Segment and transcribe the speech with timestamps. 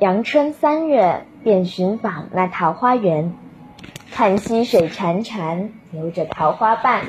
[0.00, 3.34] 阳春三月，便寻访那桃花源，
[4.10, 7.04] 看溪水潺潺，流着桃花瓣。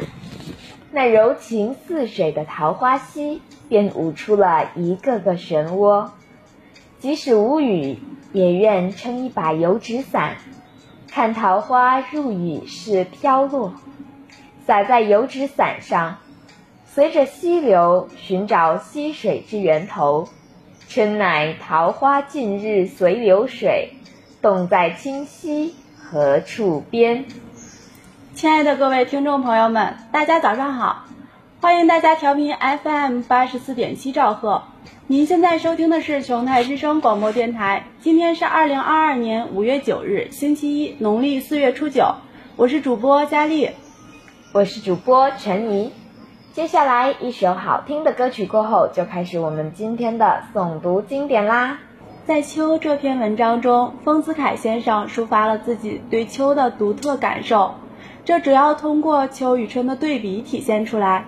[0.92, 6.09] 那柔情似水的桃花溪，便舞出了一个个漩涡。
[7.00, 7.98] 即使无雨，
[8.34, 10.35] 也愿撑一把油纸伞，
[11.09, 13.73] 看桃花入雨时飘落，
[14.67, 16.17] 洒在油纸伞上，
[16.83, 20.27] 随着溪流寻找溪水之源头。
[20.93, 23.93] 春乃桃花尽日随流水，
[24.41, 27.23] 洞在清溪何处边？
[28.36, 31.05] 亲爱的各位听众朋友们，大家早上好！
[31.61, 34.63] 欢迎大家调频 FM 八十四点七兆赫。
[35.08, 37.85] 您现在收听的是琼台之声广播电台。
[38.02, 42.16] 今天是二零二二年五月九日，星期一，农历四月初九。
[42.58, 43.70] 我是主播佳丽，
[44.52, 45.94] 我是主播陈怡。
[46.54, 51.80] 接下来一首好听的歌曲过后，就开始我们今天的诵读经典啦。
[52.27, 57.76] 在《秋》这篇文章中，丰子恺先生抒发了自己对秋的独特感受，
[58.26, 61.24] 这主要通过秋与春的对比体现出来。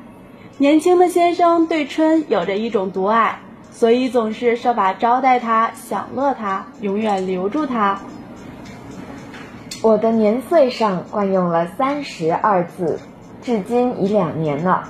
[0.57, 3.39] 年轻的先生对春有着一种独爱，
[3.71, 7.97] 所以总是设法招待他、享乐他、永远留住他。
[9.81, 12.99] 我的年岁上惯用了“三十”二字，
[13.41, 14.89] 至今已两年了。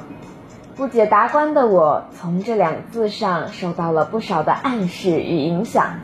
[0.83, 5.99] 不解达观的我，从这两字上受到了不少的暗示与影响。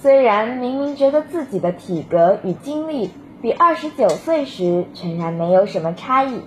[0.00, 3.10] 虽然明明觉得自己的体格与精力
[3.42, 6.42] 比二十九岁时全然没有什么差异，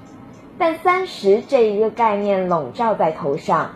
[0.58, 3.72] 但三十这一个概念笼罩在头上，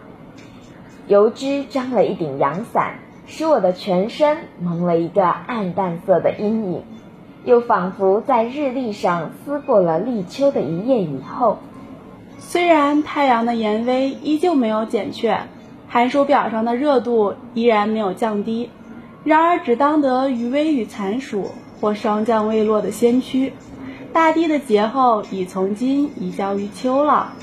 [1.06, 6.84] 油脂张了一顶阳伞，使我的全身蒙了一个暗淡色的阴影，
[7.44, 11.58] 又仿佛在日历上撕过了立秋的一页以后。
[12.40, 15.42] 虽然太阳的炎威依旧没有减却，
[15.88, 18.70] 寒暑表上的热度依然没有降低，
[19.24, 23.54] 然而只当得余威与残暑或霜降未落的先驱，
[24.14, 27.34] 大地的节后已从今移交于秋了。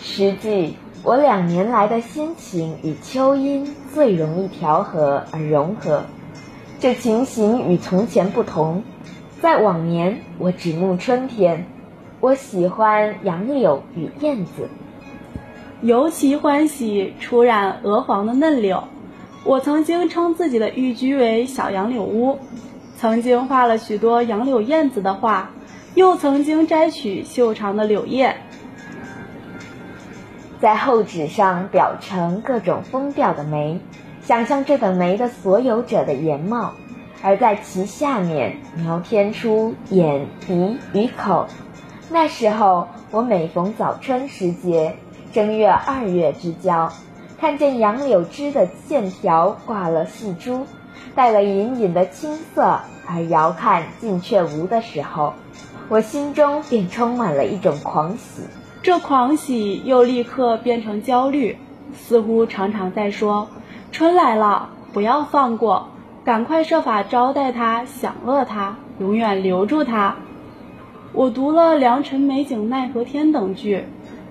[0.00, 6.04] 实际我两年来的心情与秋阴最容易调和而融合，
[6.78, 8.82] 这情形与从前不同，
[9.40, 11.66] 在往年我只慕春天。
[12.20, 14.68] 我喜欢杨柳与燕子，
[15.80, 18.84] 尤其欢喜初染鹅黄的嫩柳。
[19.42, 22.38] 我曾经称自己的寓居为小杨柳屋，
[22.98, 25.50] 曾经画了许多杨柳燕子的画，
[25.94, 28.36] 又曾经摘取秀长的柳叶，
[30.60, 33.80] 在厚纸上裱成各种风调的梅，
[34.20, 36.74] 想象这等梅的所有者的颜貌，
[37.22, 41.46] 而在其下面描添出眼、鼻与口。
[42.12, 44.96] 那时候，我每逢早春时节，
[45.32, 46.90] 正月、二月之交，
[47.38, 50.66] 看见杨柳枝的线条挂了细珠，
[51.14, 55.34] 带了隐隐的青色，而遥看近却无的时候，
[55.88, 58.42] 我心中便充满了一种狂喜。
[58.82, 61.56] 这狂喜又立刻变成焦虑，
[61.94, 63.46] 似乎常常在说
[63.92, 65.86] ：“春来了，不要放过，
[66.24, 70.16] 赶快设法招待他，享乐他，永远留住他。”
[71.12, 73.84] 我读了“良辰美景奈何天”等句，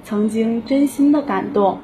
[0.06, 1.80] 曾经真心的感动，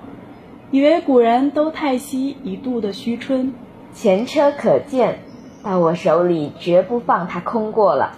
[0.71, 3.53] 以为古人都叹息一度的虚春，
[3.93, 5.19] 前车可鉴，
[5.61, 8.13] 到我手里绝不放它空过了。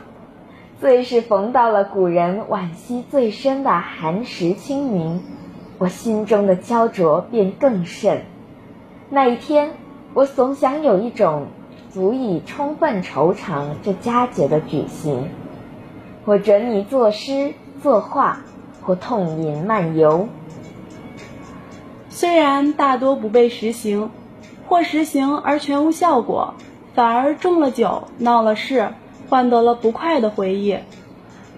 [0.79, 5.23] 最是逢到了古人惋惜最深的寒食清明，
[5.79, 8.21] 我心中的焦灼便更甚。
[9.09, 9.71] 那一天，
[10.13, 11.47] 我总想有一种
[11.89, 15.29] 足以充分惆怅这佳节的举行。
[16.27, 18.41] 我准你作诗作画，
[18.81, 20.27] 或痛饮漫游。
[22.09, 24.11] 虽然大多不被实行，
[24.67, 26.53] 或实行而全无效果，
[26.93, 28.89] 反而中了酒闹了事，
[29.29, 30.77] 换得了不快的回忆，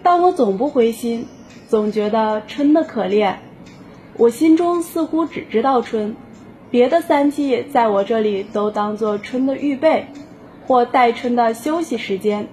[0.03, 1.27] 但我总不灰心，
[1.67, 3.37] 总觉得春的可怜。
[4.17, 6.15] 我心中似乎只知道春，
[6.69, 10.05] 别的三季在我这里都当作春的预备，
[10.67, 12.47] 或待春的休息时间。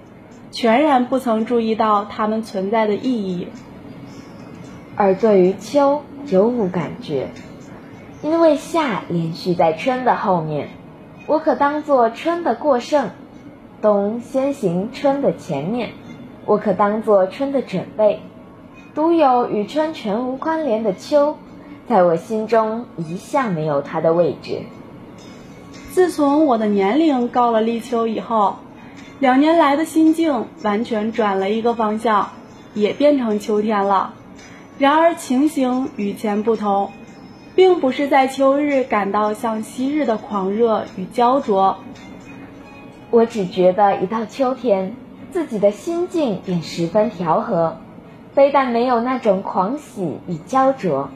[0.57, 3.47] 全然不曾注意到它们存在的意义，
[4.95, 7.27] 而对于秋尤无感觉，
[8.23, 10.69] 因为夏连续在春的后面，
[11.27, 13.09] 我可当作春的过剩；
[13.83, 15.91] 冬先行春的前面，
[16.47, 18.19] 我可当作春的准备。
[18.95, 21.35] 独有与春全无关联的秋，
[21.87, 24.61] 在我心中一向没有它的位置。
[25.91, 28.55] 自从我的年龄到了立秋以后。
[29.19, 32.29] 两年来的心境完全转了一个方向，
[32.75, 34.13] 也变成秋天了。
[34.77, 36.91] 然而情形与前不同，
[37.55, 41.77] 并不是在秋日感到像昔日的狂热与焦灼，
[43.09, 44.95] 我只觉得一到秋天，
[45.31, 47.77] 自己的心境便十分调和，
[48.35, 51.09] 非但没有那种狂喜与焦灼，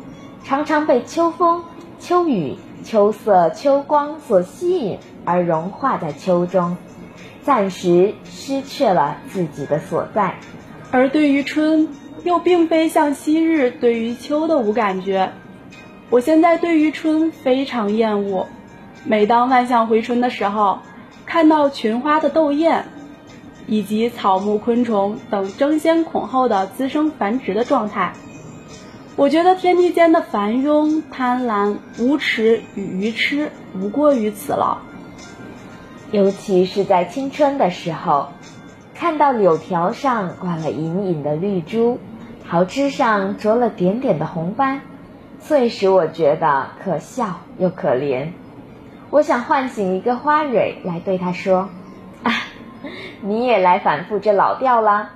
[0.44, 1.63] 常常被秋风、
[2.00, 6.77] 秋雨、秋色、秋光所吸引而融化在秋中，
[7.43, 10.35] 暂时失去了自己的所在。
[10.91, 11.89] 而对于春，
[12.23, 15.31] 又并非像昔日对于秋的无感觉。
[16.09, 18.47] 我现在对于春非常厌恶。
[19.03, 20.79] 每当万象回春的时候，
[21.25, 22.85] 看到群花的斗艳，
[23.65, 28.13] 以及草木昆虫等争先恐后的滋生繁殖的状态，
[29.15, 34.81] 我觉得天地间的繁庸、贪婪、无耻与愚痴，无过于此了。
[36.12, 38.28] 尤其是在青春的时候。
[38.94, 41.98] 看到柳条上挂了隐隐的绿珠，
[42.48, 44.81] 桃枝上着了点点的红斑，
[45.40, 48.28] 最使我觉得可笑又可怜。
[49.10, 51.69] 我想唤醒一个花蕊来对他说
[52.22, 52.31] ：“啊，
[53.22, 55.13] 你也来反复这老调啦！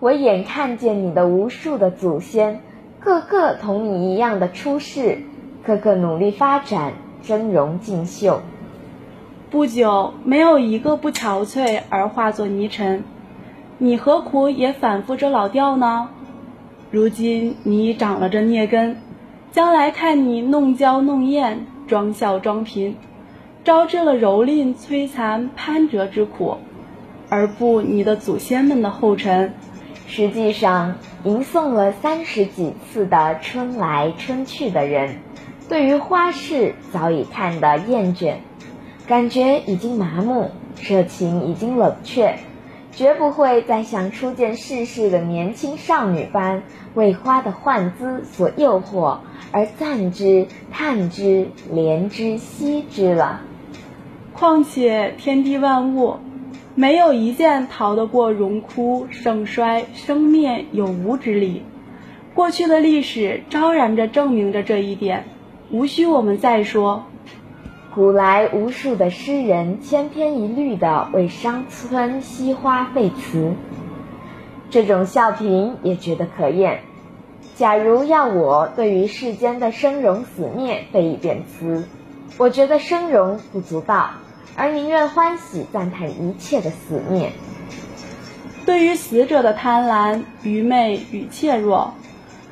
[0.00, 2.60] 我眼看见你的无数的祖先，
[3.00, 5.22] 个个同你一样的出世，
[5.64, 6.92] 个个努力发展，
[7.22, 8.42] 峥嵘竞秀。”
[9.50, 13.02] 不久，没有一个不憔悴而化作泥尘。
[13.78, 16.10] 你何苦也反复这老调呢？
[16.90, 18.98] 如今你已长了这孽根，
[19.50, 22.96] 将来看你弄娇弄艳、装笑装贫，
[23.64, 26.58] 招致了蹂躏、摧残、攀折之苦，
[27.30, 29.54] 而不你的祖先们的后尘。
[30.06, 35.20] 实际上，吟诵了三十几次的春来春去的人，
[35.70, 38.34] 对于花事早已看得厌倦。
[39.08, 40.50] 感觉已经麻木，
[40.82, 42.36] 热情已经冷却，
[42.92, 46.62] 绝不会再像初见世事的年轻少女般
[46.92, 49.20] 为花的幻姿所诱惑
[49.50, 53.40] 而赞之、叹之、怜之、惜之了。
[54.34, 56.16] 况且天地万物，
[56.74, 61.62] 没有一件逃得过荣枯、盛衰、生灭有无之理。
[62.34, 65.24] 过去的历史昭然着证明着这一点，
[65.70, 67.04] 无需我们再说。
[67.98, 73.54] 古来无数的诗人千篇一律地为伤春惜花废词，
[74.70, 76.82] 这种笑评也觉得可厌。
[77.56, 81.88] 假如要我对于世间的生荣死灭背一遍词，
[82.36, 84.10] 我觉得生荣不足道，
[84.54, 87.32] 而宁愿欢喜赞叹一切的死灭。
[88.64, 91.94] 对于死者的贪婪、愚昧与怯弱，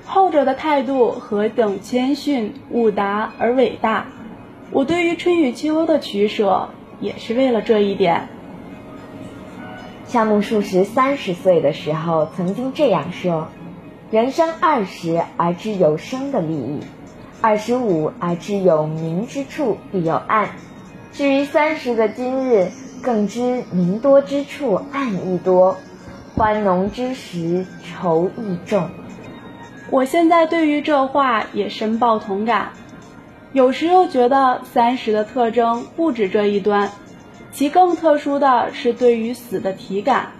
[0.06, 4.08] 后者的态度何等谦逊、悟达而伟大。
[4.72, 6.70] 我对于春与秋的取舍，
[7.00, 8.28] 也是为了这一点。
[10.06, 13.48] 夏目漱石三十岁的时候曾经这样说
[14.10, 16.80] ：“人生二十而知有生的利益，
[17.40, 20.50] 二十五而知有明之处必有暗。
[21.12, 22.70] 至于三十的今日，
[23.02, 25.76] 更知明多之处暗亦多，
[26.34, 28.90] 欢浓之时愁亦重。”
[29.90, 32.72] 我现在对于这话也深抱同感。
[33.56, 36.90] 有时又觉得三十的特征不止这一端，
[37.52, 40.32] 其更特殊的是对于死的体感。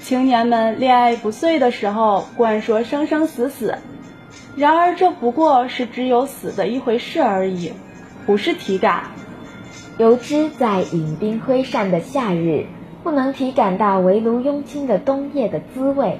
[0.00, 3.78] 青年们恋爱不遂的时候，惯说生生死死，
[4.56, 7.74] 然而这不过是只有死的一回事而已，
[8.26, 9.04] 不是体感。
[9.98, 12.66] 由之在饮冰挥扇的夏日，
[13.04, 16.18] 不能体感到围炉拥亲的冬夜的滋味，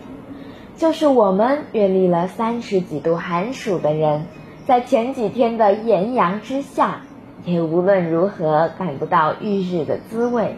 [0.77, 4.25] 就是我们阅历了三十几度寒暑的人。
[4.65, 7.03] 在前几天的炎阳之下，
[7.45, 10.55] 也无论如何感不到浴日的滋味。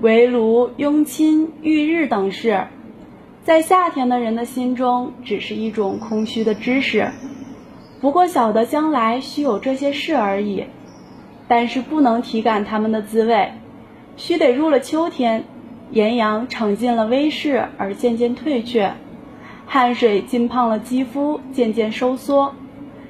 [0.00, 2.68] 围炉、拥亲、浴日等事，
[3.44, 7.10] 在夏天的人的心中，只是一种空虚的知识。
[8.00, 10.64] 不过晓得将来须有这些事而已，
[11.48, 13.52] 但是不能体感它们的滋味，
[14.16, 15.44] 须得入了秋天，
[15.90, 18.92] 炎阳尝尽了威势而渐渐退却，
[19.66, 22.54] 汗水浸胖了肌肤，渐渐收缩。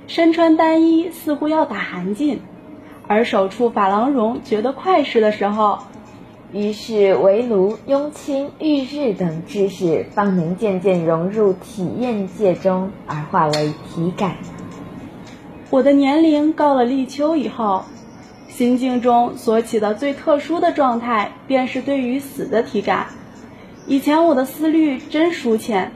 [0.07, 2.39] 身穿单衣似乎要打寒噤，
[3.09, 5.79] 而手触珐琅绒觉得快适的时候，
[6.53, 14.37] 于是围炉、拥亲、浴日等知识方能渐渐融入体验界中，而化为体感。
[15.71, 17.85] 我的年龄到了立秋以后，
[18.47, 23.09] 心境中所起的最特殊的状态，便是对于死的体感。
[23.89, 25.91] 以前我的思虑真疏浅，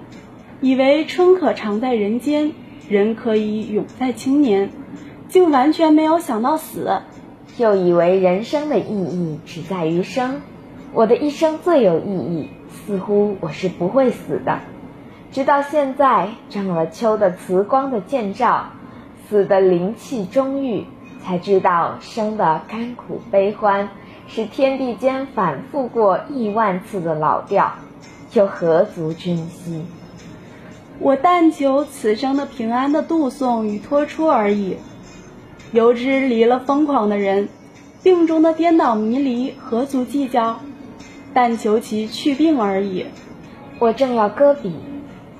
[0.60, 2.52] 以为春可常在人间。
[2.90, 4.70] 人可以永在青年，
[5.28, 7.02] 竟完全没有想到死，
[7.56, 10.42] 又以为人生的意义只在于生。
[10.92, 14.58] 我的一生最有意义，似乎我是不会死的。
[15.30, 18.70] 直到现在，中了秋的慈光的建照，
[19.28, 20.84] 死的灵气中愈，
[21.22, 23.90] 才知道生的甘苦悲欢，
[24.26, 27.74] 是天地间反复过亿万次的老调，
[28.32, 29.84] 又何足珍惜？
[31.00, 34.76] 我但求此生的平安的度送与托出而已。
[35.72, 37.48] 由之离了疯狂的人，
[38.02, 40.60] 病中的颠倒迷离何足计较？
[41.32, 43.06] 但求其去病而已。
[43.78, 44.74] 我正要搁笔，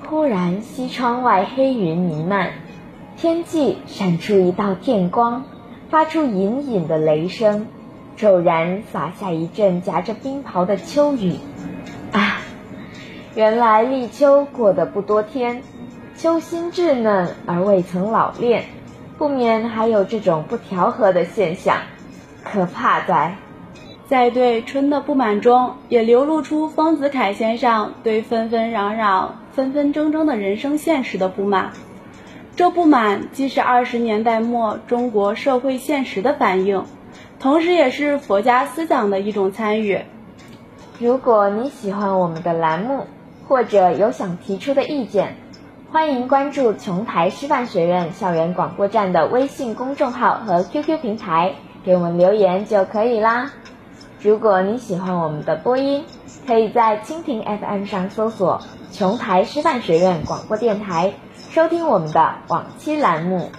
[0.09, 2.53] 忽然西窗外黑云弥漫，
[3.17, 5.43] 天际闪出一道电光，
[5.89, 7.67] 发出隐隐的雷声。
[8.17, 11.35] 骤然洒下一阵夹着冰雹的秋雨，
[13.33, 15.63] 原来立秋过得不多天，
[16.17, 18.65] 秋心稚嫩而未曾老练，
[19.17, 21.77] 不免还有这种不调和的现象，
[22.43, 23.37] 可怕哉！
[24.07, 31.71] 在对春的不满中，也流露出丰子恺先生对纷纷攘攘、纷纷争争的人生现实的不满。
[32.57, 36.83] 这不满既是二十年代末中国社会现实的反应。
[37.39, 40.01] 同时，也是佛家思想的一种参与。
[40.99, 43.07] 如果你喜欢我们的栏目，
[43.51, 45.35] 或者有想提出的意见，
[45.91, 53.51] 欢迎关注琼台师范学院校园广播站的微信公众号和 QQ 平台，给我们留言就可以啦。
[54.21, 56.05] 如果你喜欢我们的播音，
[56.47, 58.61] 可以在蜻蜓 FM 上搜索
[58.93, 61.11] “琼台师范学院广播电台”，
[61.51, 63.51] 收听我们的往期栏目。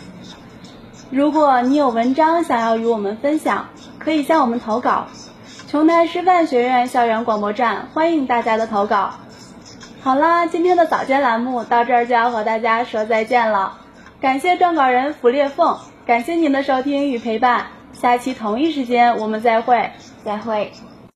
[1.10, 3.66] 如果你有文章想要与我们分享，
[3.98, 5.08] 可以向我们投稿。
[5.68, 9.16] 琼台师范学院校园广播站欢迎大家的投稿。
[10.04, 13.78] 好啦，今天的早间栏目到这儿就要和大家说再见了。
[14.20, 17.66] 感谢撰稿人福裂凤，感谢您的收听与陪伴。
[17.92, 19.92] 下期同一时间我们再会，
[20.24, 20.72] 再会。